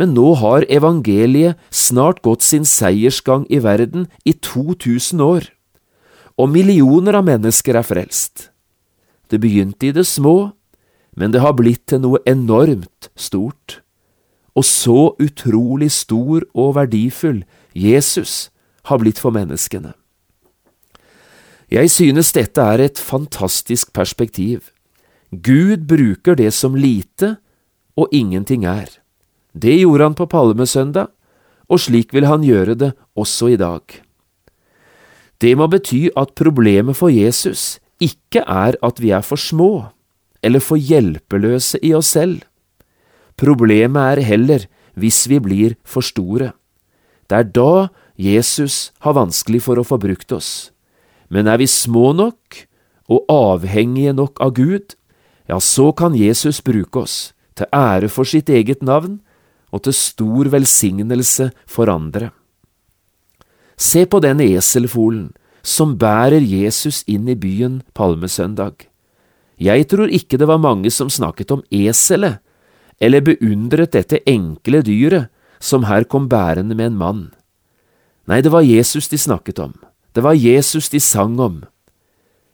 Men 0.00 0.14
nå 0.16 0.30
har 0.40 0.64
evangeliet 0.72 1.60
snart 1.68 2.22
gått 2.24 2.40
sin 2.46 2.64
seiersgang 2.64 3.44
i 3.52 3.58
verden 3.60 4.06
i 4.24 4.32
2000 4.32 5.20
år, 5.20 5.50
og 6.40 6.48
millioner 6.48 7.18
av 7.18 7.26
mennesker 7.28 7.76
er 7.76 7.84
frelst. 7.84 8.48
Det 9.28 9.42
begynte 9.42 9.90
i 9.90 9.92
det 9.92 10.06
små, 10.08 10.54
men 11.12 11.34
det 11.34 11.42
har 11.44 11.52
blitt 11.58 11.84
til 11.92 12.00
noe 12.00 12.22
enormt 12.24 13.10
stort. 13.12 13.82
Og 14.56 14.64
så 14.64 15.12
utrolig 15.20 15.90
stor 15.92 16.46
og 16.56 16.78
verdifull 16.78 17.44
Jesus 17.76 18.48
har 18.88 19.02
blitt 19.02 19.20
for 19.20 19.36
menneskene. 19.36 19.92
Jeg 21.70 21.92
synes 21.92 22.32
dette 22.34 22.64
er 22.64 22.80
et 22.82 22.98
fantastisk 22.98 23.92
perspektiv. 23.92 24.72
Gud 25.30 25.86
bruker 25.86 26.34
det 26.34 26.50
som 26.56 26.74
lite 26.74 27.36
og 27.94 28.08
ingenting 28.10 28.64
er. 28.64 28.99
Det 29.52 29.80
gjorde 29.80 30.10
han 30.10 30.16
på 30.18 30.28
palmesøndag, 30.30 31.10
og 31.70 31.80
slik 31.82 32.14
vil 32.14 32.26
han 32.26 32.44
gjøre 32.46 32.74
det 32.78 32.92
også 33.18 33.52
i 33.54 33.58
dag. 33.58 33.82
Det 35.40 35.54
må 35.56 35.70
bety 35.72 36.08
at 36.18 36.34
problemet 36.36 36.98
for 36.98 37.12
Jesus 37.12 37.78
ikke 38.02 38.42
er 38.44 38.76
at 38.84 39.00
vi 39.00 39.12
er 39.14 39.24
for 39.24 39.40
små 39.40 39.90
eller 40.42 40.62
for 40.64 40.80
hjelpeløse 40.80 41.80
i 41.84 41.92
oss 41.96 42.12
selv. 42.16 42.42
Problemet 43.40 44.18
er 44.18 44.26
heller 44.26 44.66
hvis 45.00 45.26
vi 45.30 45.38
blir 45.40 45.76
for 45.84 46.04
store. 46.04 46.52
Det 47.28 47.38
er 47.38 47.48
da 47.56 47.88
Jesus 48.20 48.90
har 49.00 49.16
vanskelig 49.16 49.62
for 49.64 49.80
å 49.80 49.86
få 49.86 50.00
brukt 50.00 50.32
oss. 50.32 50.70
Men 51.30 51.48
er 51.48 51.60
vi 51.60 51.68
små 51.70 52.10
nok 52.16 52.64
og 53.10 53.30
avhengige 53.32 54.12
nok 54.16 54.40
av 54.42 54.54
Gud, 54.58 54.96
ja, 55.48 55.58
så 55.58 55.90
kan 55.96 56.14
Jesus 56.14 56.60
bruke 56.62 57.02
oss, 57.02 57.32
til 57.58 57.66
ære 57.74 58.10
for 58.10 58.28
sitt 58.28 58.50
eget 58.50 58.84
navn 58.86 59.18
og 59.70 59.84
til 59.86 59.96
stor 59.96 60.50
velsignelse 60.52 61.50
for 61.66 61.90
andre. 61.90 62.30
Se 63.80 64.04
på 64.04 64.20
den 64.20 64.42
eselfolen 64.44 65.30
som 65.62 65.96
bærer 66.00 66.40
Jesus 66.40 67.02
inn 67.08 67.28
i 67.28 67.36
byen 67.36 67.80
palmesøndag. 67.96 68.86
Jeg 69.60 69.88
tror 69.92 70.08
ikke 70.08 70.38
det 70.40 70.48
var 70.48 70.60
mange 70.60 70.90
som 70.92 71.10
snakket 71.12 71.52
om 71.52 71.62
eselet, 71.70 72.40
eller 73.00 73.24
beundret 73.24 73.92
dette 73.92 74.20
enkle 74.28 74.82
dyret 74.84 75.28
som 75.60 75.84
her 75.88 76.04
kom 76.04 76.28
bærende 76.28 76.76
med 76.76 76.92
en 76.92 77.00
mann. 77.00 77.22
Nei, 78.28 78.40
det 78.40 78.52
var 78.52 78.64
Jesus 78.64 79.08
de 79.08 79.18
snakket 79.20 79.60
om, 79.60 79.74
det 80.16 80.24
var 80.24 80.36
Jesus 80.36 80.88
de 80.92 81.00
sang 81.00 81.38
om. 81.40 81.62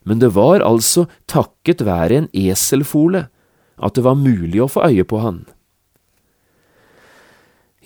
Men 0.07 0.23
det 0.23 0.35
var 0.35 0.63
altså 0.63 1.07
takket 1.27 1.83
være 1.87 2.23
en 2.23 2.29
eselfole 2.35 3.27
at 3.77 3.95
det 3.99 4.05
var 4.07 4.19
mulig 4.19 4.63
å 4.63 4.71
få 4.71 4.87
øye 4.87 5.05
på 5.05 5.19
han. 5.21 5.45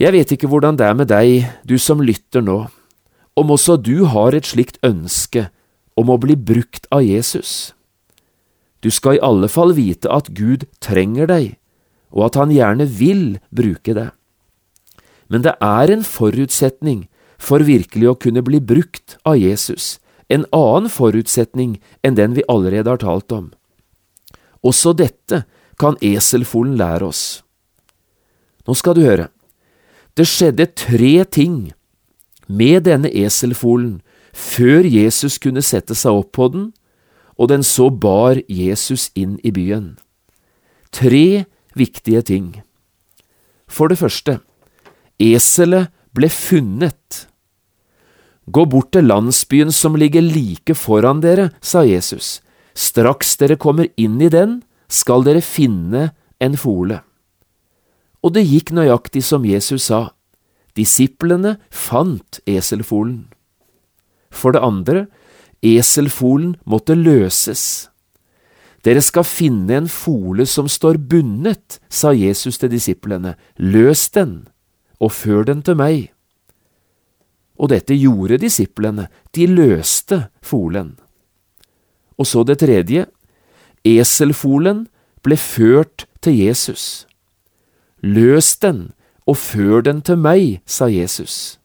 Jeg 0.00 0.14
vet 0.14 0.30
ikke 0.32 0.48
hvordan 0.48 0.78
det 0.80 0.86
er 0.88 0.94
med 0.96 1.10
deg, 1.12 1.44
du 1.68 1.76
som 1.76 2.00
lytter 2.00 2.40
nå, 2.40 2.62
om 3.36 3.50
også 3.52 3.76
du 3.76 4.06
har 4.08 4.32
et 4.32 4.46
slikt 4.48 4.78
ønske 4.86 5.50
om 5.92 6.08
å 6.08 6.16
bli 6.22 6.38
brukt 6.40 6.86
av 6.88 7.04
Jesus. 7.04 7.74
Du 8.80 8.88
skal 8.88 9.18
i 9.18 9.20
alle 9.20 9.50
fall 9.52 9.74
vite 9.76 10.08
at 10.08 10.30
Gud 10.32 10.64
trenger 10.80 11.28
deg, 11.28 11.50
og 12.16 12.30
at 12.30 12.38
han 12.40 12.54
gjerne 12.54 12.86
vil 12.88 13.24
bruke 13.52 13.92
deg. 13.92 14.14
Men 15.28 15.44
det 15.44 15.52
er 15.60 15.92
en 15.92 16.04
forutsetning 16.06 17.02
for 17.36 17.60
virkelig 17.68 18.08
å 18.08 18.16
kunne 18.16 18.42
bli 18.46 18.60
brukt 18.60 19.18
av 19.28 19.36
Jesus, 19.36 19.98
en 20.32 20.46
annen 20.56 20.88
forutsetning 20.88 21.76
enn 22.00 22.16
den 22.16 22.32
vi 22.38 22.46
allerede 22.48 22.88
har 22.88 23.02
talt 23.04 23.36
om. 23.36 23.50
Også 24.64 24.94
dette 24.96 25.42
kan 25.76 26.00
eselfolen 26.00 26.80
lære 26.80 27.12
oss. 27.12 27.22
Nå 28.64 28.72
skal 28.80 28.96
du 28.96 29.04
høre. 29.04 29.28
Det 30.20 30.26
skjedde 30.28 30.66
tre 30.76 31.24
ting 31.24 31.70
med 32.44 32.82
denne 32.84 33.08
eselfolen 33.08 34.02
før 34.36 34.84
Jesus 34.84 35.38
kunne 35.40 35.62
sette 35.64 35.96
seg 35.96 36.12
opp 36.12 36.34
på 36.36 36.50
den, 36.52 36.66
og 37.40 37.48
den 37.48 37.64
så 37.64 37.86
bar 37.88 38.36
Jesus 38.44 39.06
inn 39.16 39.38
i 39.40 39.48
byen. 39.48 39.94
Tre 40.92 41.46
viktige 41.72 42.20
ting. 42.20 42.52
For 43.64 43.88
det 43.88 43.96
første, 44.02 44.36
eselet 45.16 45.88
ble 46.12 46.28
funnet. 46.28 47.24
Gå 48.44 48.68
bort 48.68 48.92
til 48.92 49.08
landsbyen 49.08 49.72
som 49.72 49.96
ligger 49.96 50.20
like 50.20 50.76
foran 50.76 51.24
dere, 51.24 51.48
sa 51.64 51.80
Jesus. 51.88 52.42
Straks 52.76 53.38
dere 53.40 53.56
kommer 53.56 53.88
inn 53.96 54.20
i 54.20 54.28
den, 54.28 54.60
skal 54.84 55.24
dere 55.24 55.40
finne 55.40 56.10
en 56.44 56.60
fole. 56.60 57.06
Og 58.22 58.34
det 58.36 58.44
gikk 58.44 58.72
nøyaktig 58.76 59.22
som 59.24 59.46
Jesus 59.48 59.88
sa. 59.88 60.10
Disiplene 60.76 61.56
fant 61.72 62.40
eselfolen. 62.48 63.30
For 64.30 64.54
det 64.54 64.62
andre, 64.62 65.06
eselfolen 65.62 66.54
måtte 66.64 66.94
løses. 66.94 67.90
Dere 68.84 69.02
skal 69.04 69.26
finne 69.28 69.76
en 69.76 69.90
fole 69.92 70.46
som 70.48 70.68
står 70.70 70.96
bundet, 71.10 71.80
sa 71.88 72.14
Jesus 72.16 72.60
til 72.60 72.72
disiplene. 72.72 73.34
Løs 73.58 74.08
den, 74.14 74.48
og 75.00 75.12
før 75.12 75.44
den 75.50 75.60
til 75.62 75.76
meg. 75.76 76.08
Og 77.60 77.68
dette 77.68 77.96
gjorde 77.96 78.40
disiplene, 78.40 79.10
de 79.36 79.46
løste 79.50 80.22
folen. 80.40 80.94
Og 82.16 82.28
så 82.28 82.44
det 82.44 82.60
tredje, 82.62 83.04
eselfolen 83.84 84.86
ble 85.24 85.36
ført 85.36 86.06
til 86.24 86.36
Jesus. 86.40 87.04
Løs 88.02 88.56
den, 88.58 88.92
og 89.26 89.36
før 89.36 89.82
den 89.84 90.00
til 90.02 90.18
meg, 90.18 90.60
sa 90.66 90.88
Jesus. 90.88 91.58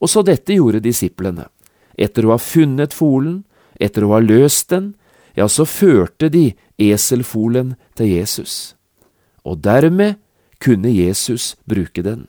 Og 0.00 0.10
så 0.12 0.22
dette 0.24 0.56
gjorde 0.56 0.84
disiplene. 0.84 1.48
Etter 1.96 2.26
å 2.26 2.34
ha 2.34 2.40
funnet 2.40 2.96
folen, 2.96 3.44
etter 3.80 4.04
å 4.04 4.14
ha 4.16 4.20
løst 4.20 4.70
den, 4.72 4.94
ja, 5.36 5.48
så 5.48 5.66
førte 5.68 6.30
de 6.32 6.54
eselfolen 6.80 7.74
til 7.96 8.08
Jesus. 8.16 8.74
Og 9.44 9.60
dermed 9.64 10.16
kunne 10.60 10.92
Jesus 10.92 11.54
bruke 11.68 12.02
den. 12.02 12.24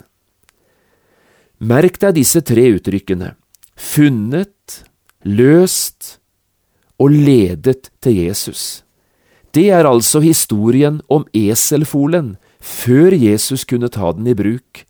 Merk 1.57 1.99
deg 2.03 2.19
disse 2.19 2.43
tre 2.45 2.67
uttrykkene. 2.75 3.35
funnet, 3.77 4.85
løst 5.21 6.19
og 6.97 7.11
ledet 7.13 7.91
til 8.01 8.15
Jesus. 8.25 8.83
Det 9.53 9.69
er 9.69 9.85
altså 9.85 10.19
historien 10.19 11.01
om 11.09 11.27
eselfolen 11.33 12.37
før 12.63 13.15
Jesus 13.15 13.65
kunne 13.65 13.89
ta 13.93 14.11
den 14.15 14.27
i 14.29 14.35
bruk, 14.37 14.83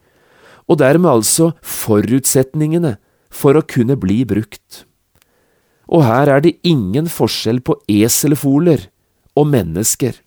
og 0.67 0.79
dermed 0.81 1.09
altså 1.09 1.53
forutsetningene 1.63 2.97
for 3.31 3.57
å 3.57 3.65
kunne 3.65 3.97
bli 3.99 4.23
brukt. 4.27 4.83
Og 5.87 6.03
her 6.03 6.27
er 6.31 6.43
det 6.43 6.57
ingen 6.67 7.07
forskjell 7.07 7.61
på 7.63 7.77
eselfoler 7.87 8.89
og 9.37 9.47
mennesker. 9.53 10.17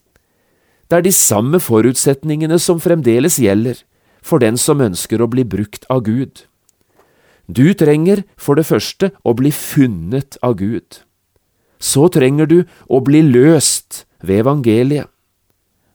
Det 0.88 0.98
er 0.98 1.04
de 1.04 1.12
samme 1.14 1.60
forutsetningene 1.62 2.58
som 2.58 2.80
fremdeles 2.82 3.36
gjelder 3.42 3.82
for 4.24 4.42
den 4.42 4.56
som 4.60 4.80
ønsker 4.82 5.20
å 5.20 5.28
bli 5.30 5.44
brukt 5.44 5.84
av 5.92 6.04
Gud. 6.08 6.46
Du 7.50 7.74
trenger 7.74 8.24
for 8.38 8.56
det 8.56 8.66
første 8.68 9.10
å 9.26 9.34
bli 9.36 9.52
funnet 9.54 10.38
av 10.42 10.56
Gud. 10.60 11.02
Så 11.80 12.08
trenger 12.12 12.46
du 12.46 12.58
å 12.88 13.00
bli 13.04 13.22
løst 13.26 14.04
ved 14.22 14.44
evangeliet. 14.44 15.09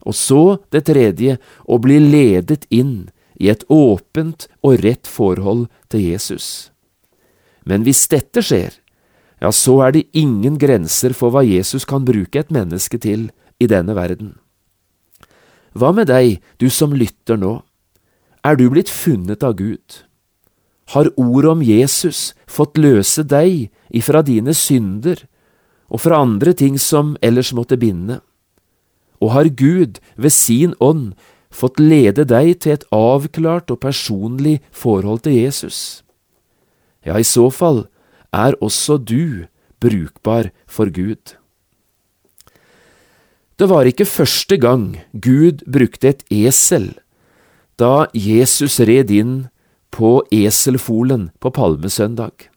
Og 0.06 0.16
så, 0.16 0.58
det 0.72 0.86
tredje, 0.90 1.38
å 1.66 1.80
bli 1.82 1.98
ledet 2.00 2.68
inn 2.70 3.10
i 3.42 3.50
et 3.52 3.66
åpent 3.72 4.48
og 4.64 4.80
rett 4.86 5.10
forhold 5.10 5.68
til 5.92 6.06
Jesus. 6.12 6.72
Men 7.66 7.84
hvis 7.84 8.06
dette 8.12 8.44
skjer, 8.46 8.78
ja, 9.42 9.52
så 9.52 9.82
er 9.88 9.96
det 9.96 10.08
ingen 10.16 10.60
grenser 10.62 11.16
for 11.18 11.34
hva 11.34 11.44
Jesus 11.46 11.86
kan 11.90 12.06
bruke 12.08 12.40
et 12.40 12.54
menneske 12.54 13.00
til 13.02 13.30
i 13.60 13.68
denne 13.68 13.96
verden. 13.98 14.36
Hva 15.76 15.92
med 15.92 16.08
deg, 16.08 16.40
du 16.62 16.70
som 16.72 16.96
lytter 16.96 17.40
nå? 17.40 17.60
Er 18.46 18.56
du 18.56 18.70
blitt 18.72 18.92
funnet 18.92 19.44
av 19.44 19.58
Gud? 19.60 20.06
Har 20.94 21.10
ordet 21.18 21.52
om 21.52 21.64
Jesus 21.66 22.36
fått 22.48 22.78
løse 22.78 23.26
deg 23.26 23.72
ifra 23.90 24.22
dine 24.24 24.54
synder 24.54 25.26
og 25.90 26.04
fra 26.06 26.22
andre 26.22 26.54
ting 26.54 26.78
som 26.80 27.16
ellers 27.26 27.52
måtte 27.58 27.80
binde? 27.82 28.22
Og 29.22 29.32
har 29.36 29.50
Gud 29.50 30.00
ved 30.16 30.34
sin 30.34 30.76
ånd 30.80 31.14
fått 31.56 31.80
lede 31.80 32.26
deg 32.28 32.60
til 32.64 32.76
et 32.76 32.88
avklart 32.92 33.72
og 33.72 33.82
personlig 33.86 34.60
forhold 34.72 35.24
til 35.26 35.38
Jesus? 35.40 36.04
Ja, 37.06 37.18
i 37.20 37.28
så 37.28 37.50
fall 37.54 37.86
er 38.36 38.58
også 38.64 38.98
du 38.98 39.48
brukbar 39.80 40.52
for 40.68 40.92
Gud. 40.92 41.38
Det 43.56 43.70
var 43.72 43.88
ikke 43.88 44.08
første 44.08 44.58
gang 44.60 44.98
Gud 45.14 45.64
brukte 45.64 46.12
et 46.12 46.24
esel 46.34 46.92
da 47.80 48.08
Jesus 48.12 48.80
red 48.84 49.12
inn 49.12 49.48
på 49.96 50.20
eselfolen 50.34 51.30
på 51.40 51.52
palmesøndag. 51.56 52.50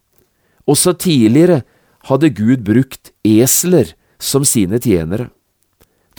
Også 0.67 0.95
tidligere 0.99 1.63
hadde 2.11 2.31
Gud 2.35 2.65
brukt 2.67 3.13
esler 3.27 3.95
som 4.19 4.45
sine 4.47 4.81
tjenere. 4.83 5.31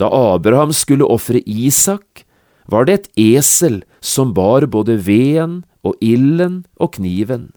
Da 0.00 0.08
Abraham 0.08 0.72
skulle 0.72 1.04
ofre 1.04 1.42
Isak, 1.44 2.24
var 2.70 2.86
det 2.88 2.94
et 2.94 3.08
esel 3.36 3.82
som 4.00 4.32
bar 4.32 4.64
både 4.72 4.96
veden 5.04 5.60
og 5.84 5.98
ilden 6.00 6.62
og 6.80 6.94
kniven. 6.96 7.50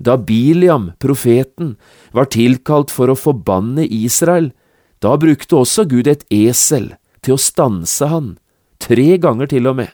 Da 0.00 0.16
Biliam, 0.16 0.92
profeten, 0.98 1.74
var 2.16 2.30
tilkalt 2.32 2.94
for 2.94 3.12
å 3.12 3.18
forbanne 3.18 3.84
Israel, 3.84 4.52
da 5.04 5.18
brukte 5.20 5.60
også 5.60 5.84
Gud 5.90 6.08
et 6.08 6.24
esel 6.32 6.94
til 7.20 7.36
å 7.36 7.42
stanse 7.42 8.08
han, 8.08 8.34
tre 8.80 9.18
ganger 9.20 9.52
til 9.52 9.68
og 9.68 9.78
med, 9.82 9.92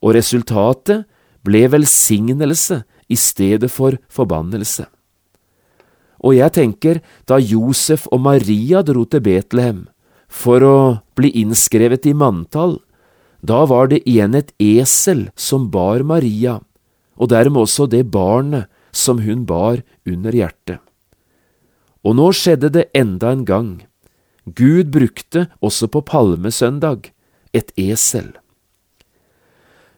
og 0.00 0.16
resultatet 0.16 1.04
ble 1.44 1.66
velsignelse 1.68 2.82
i 3.12 3.18
stedet 3.18 3.70
for 3.70 3.98
forbannelse. 4.08 4.86
Og 6.22 6.38
jeg 6.38 6.54
tenker, 6.54 7.00
da 7.26 7.36
Josef 7.42 8.06
og 8.14 8.22
Maria 8.24 8.80
dro 8.86 9.02
til 9.10 9.24
Betlehem 9.26 9.88
for 10.32 10.64
å 10.64 10.76
bli 11.18 11.30
innskrevet 11.42 12.08
i 12.08 12.14
manntall, 12.16 12.78
da 13.42 13.64
var 13.68 13.90
det 13.92 14.00
igjen 14.08 14.36
et 14.38 14.52
esel 14.62 15.26
som 15.36 15.68
bar 15.70 16.04
Maria, 16.06 16.60
og 17.20 17.30
dermed 17.30 17.66
også 17.66 17.88
det 17.90 18.06
barnet 18.14 18.70
som 18.94 19.20
hun 19.22 19.44
bar 19.48 19.82
under 20.08 20.32
hjertet. 20.32 20.80
Og 22.02 22.16
nå 22.18 22.30
skjedde 22.34 22.72
det 22.74 22.88
enda 22.98 23.30
en 23.30 23.44
gang. 23.46 23.72
Gud 24.46 24.90
brukte 24.94 25.46
også 25.62 25.86
på 25.92 26.02
palmesøndag 26.06 27.12
et 27.54 27.70
esel. 27.78 28.32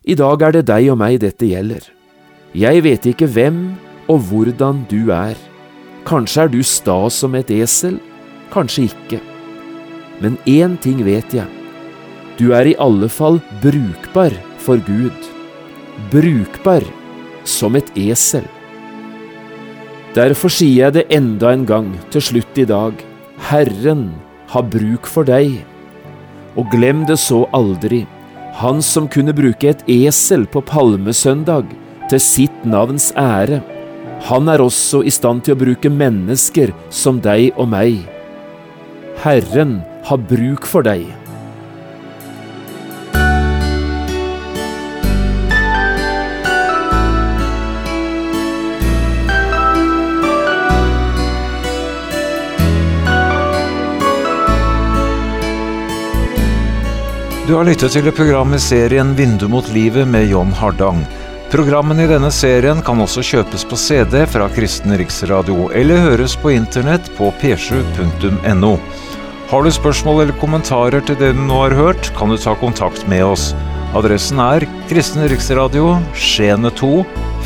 I 0.04 0.16
dag 0.20 0.42
er 0.44 0.58
det 0.58 0.66
deg 0.68 0.90
og 0.92 0.98
meg 1.00 1.22
dette 1.22 1.48
gjelder. 1.48 1.86
Jeg 2.52 2.84
vet 2.84 3.06
ikke 3.08 3.30
hvem 3.30 3.60
og 4.12 4.26
hvordan 4.28 4.84
du 4.90 5.08
er. 5.14 5.38
Kanskje 6.04 6.44
er 6.44 6.52
du 6.52 6.60
sta 6.60 6.98
som 7.08 7.36
et 7.38 7.48
esel, 7.54 7.96
kanskje 8.52 8.90
ikke. 8.90 9.33
Men 10.22 10.38
én 10.46 10.76
ting 10.80 11.02
vet 11.06 11.34
jeg. 11.34 11.48
Du 12.38 12.50
er 12.54 12.66
i 12.66 12.78
alle 12.82 13.08
fall 13.08 13.40
brukbar 13.62 14.34
for 14.58 14.80
Gud. 14.86 15.30
Brukbar 16.10 16.84
som 17.44 17.76
et 17.78 17.90
esel. 17.98 18.46
Derfor 20.14 20.52
sier 20.52 20.86
jeg 20.86 20.94
det 20.94 21.06
enda 21.14 21.50
en 21.50 21.64
gang 21.66 21.92
til 22.14 22.22
slutt 22.22 22.58
i 22.58 22.66
dag. 22.70 22.94
Herren 23.50 24.12
har 24.52 24.66
bruk 24.70 25.08
for 25.10 25.26
deg. 25.26 25.62
Og 26.54 26.70
glem 26.70 27.02
det 27.08 27.18
så 27.18 27.42
aldri, 27.56 28.04
han 28.54 28.82
som 28.82 29.08
kunne 29.10 29.34
bruke 29.34 29.72
et 29.72 29.82
esel 29.90 30.46
på 30.46 30.62
palmesøndag 30.62 31.66
til 32.10 32.22
sitt 32.22 32.66
navns 32.66 33.10
ære. 33.18 33.58
Han 34.30 34.48
er 34.48 34.62
også 34.62 35.02
i 35.02 35.10
stand 35.10 35.42
til 35.44 35.56
å 35.56 35.62
bruke 35.64 35.90
mennesker 35.90 36.70
som 36.94 37.18
deg 37.22 37.50
og 37.58 37.68
meg. 37.74 38.04
Herren 39.24 39.80
har 40.04 40.20
bruk 40.30 40.66
for 40.68 40.84
deg. 40.84 41.08
Du 57.44 57.58
har 57.58 57.66
lyttet 57.68 57.92
til 57.92 58.06
et 58.08 58.16
program 58.16 58.54
i 58.56 58.58
serien 58.58 59.10
Vindu 59.18 59.50
mot 59.52 59.66
livet 59.74 60.08
med 60.08 60.30
John 60.30 60.52
Hardang. 60.56 61.02
Programmene 61.52 62.06
i 62.06 62.08
denne 62.08 62.30
serien 62.32 62.80
kan 62.82 62.98
også 63.04 63.22
kjøpes 63.22 63.66
på 63.68 63.76
CD 63.78 64.24
fra 64.26 64.48
Kristen 64.50 64.96
Riksradio, 64.96 65.68
eller 65.76 66.00
høres 66.08 66.38
på 66.40 66.54
internett 66.56 67.10
på 67.18 67.28
p7.no. 67.42 68.72
Har 69.54 69.62
du 69.62 69.70
spørsmål 69.70 70.16
eller 70.24 70.34
kommentarer 70.40 71.04
til 71.06 71.14
det 71.14 71.28
du 71.36 71.40
nå 71.46 71.60
har 71.60 71.74
hørt, 71.78 72.08
kan 72.18 72.26
du 72.26 72.34
ta 72.34 72.56
kontakt 72.58 73.04
med 73.06 73.22
oss. 73.22 73.52
Adressen 73.94 74.40
er 74.42 74.64
Kristen 74.90 75.22
Riksradio, 75.30 75.92
Skiene 76.18 76.72
2, 76.74 76.88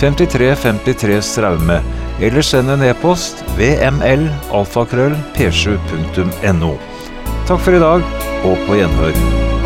5353 0.01 1.19
Straume. 1.21 1.77
Eller 2.25 2.49
send 2.49 2.73
en 2.73 2.87
e-post 2.89 3.45
vml 3.59 4.25
alfakrøll 4.57 5.19
p7.no. 5.37 6.73
Takk 7.45 7.61
for 7.61 7.77
i 7.77 7.85
dag, 7.85 8.09
og 8.41 8.65
på 8.65 8.81
gjenhør. 8.81 9.58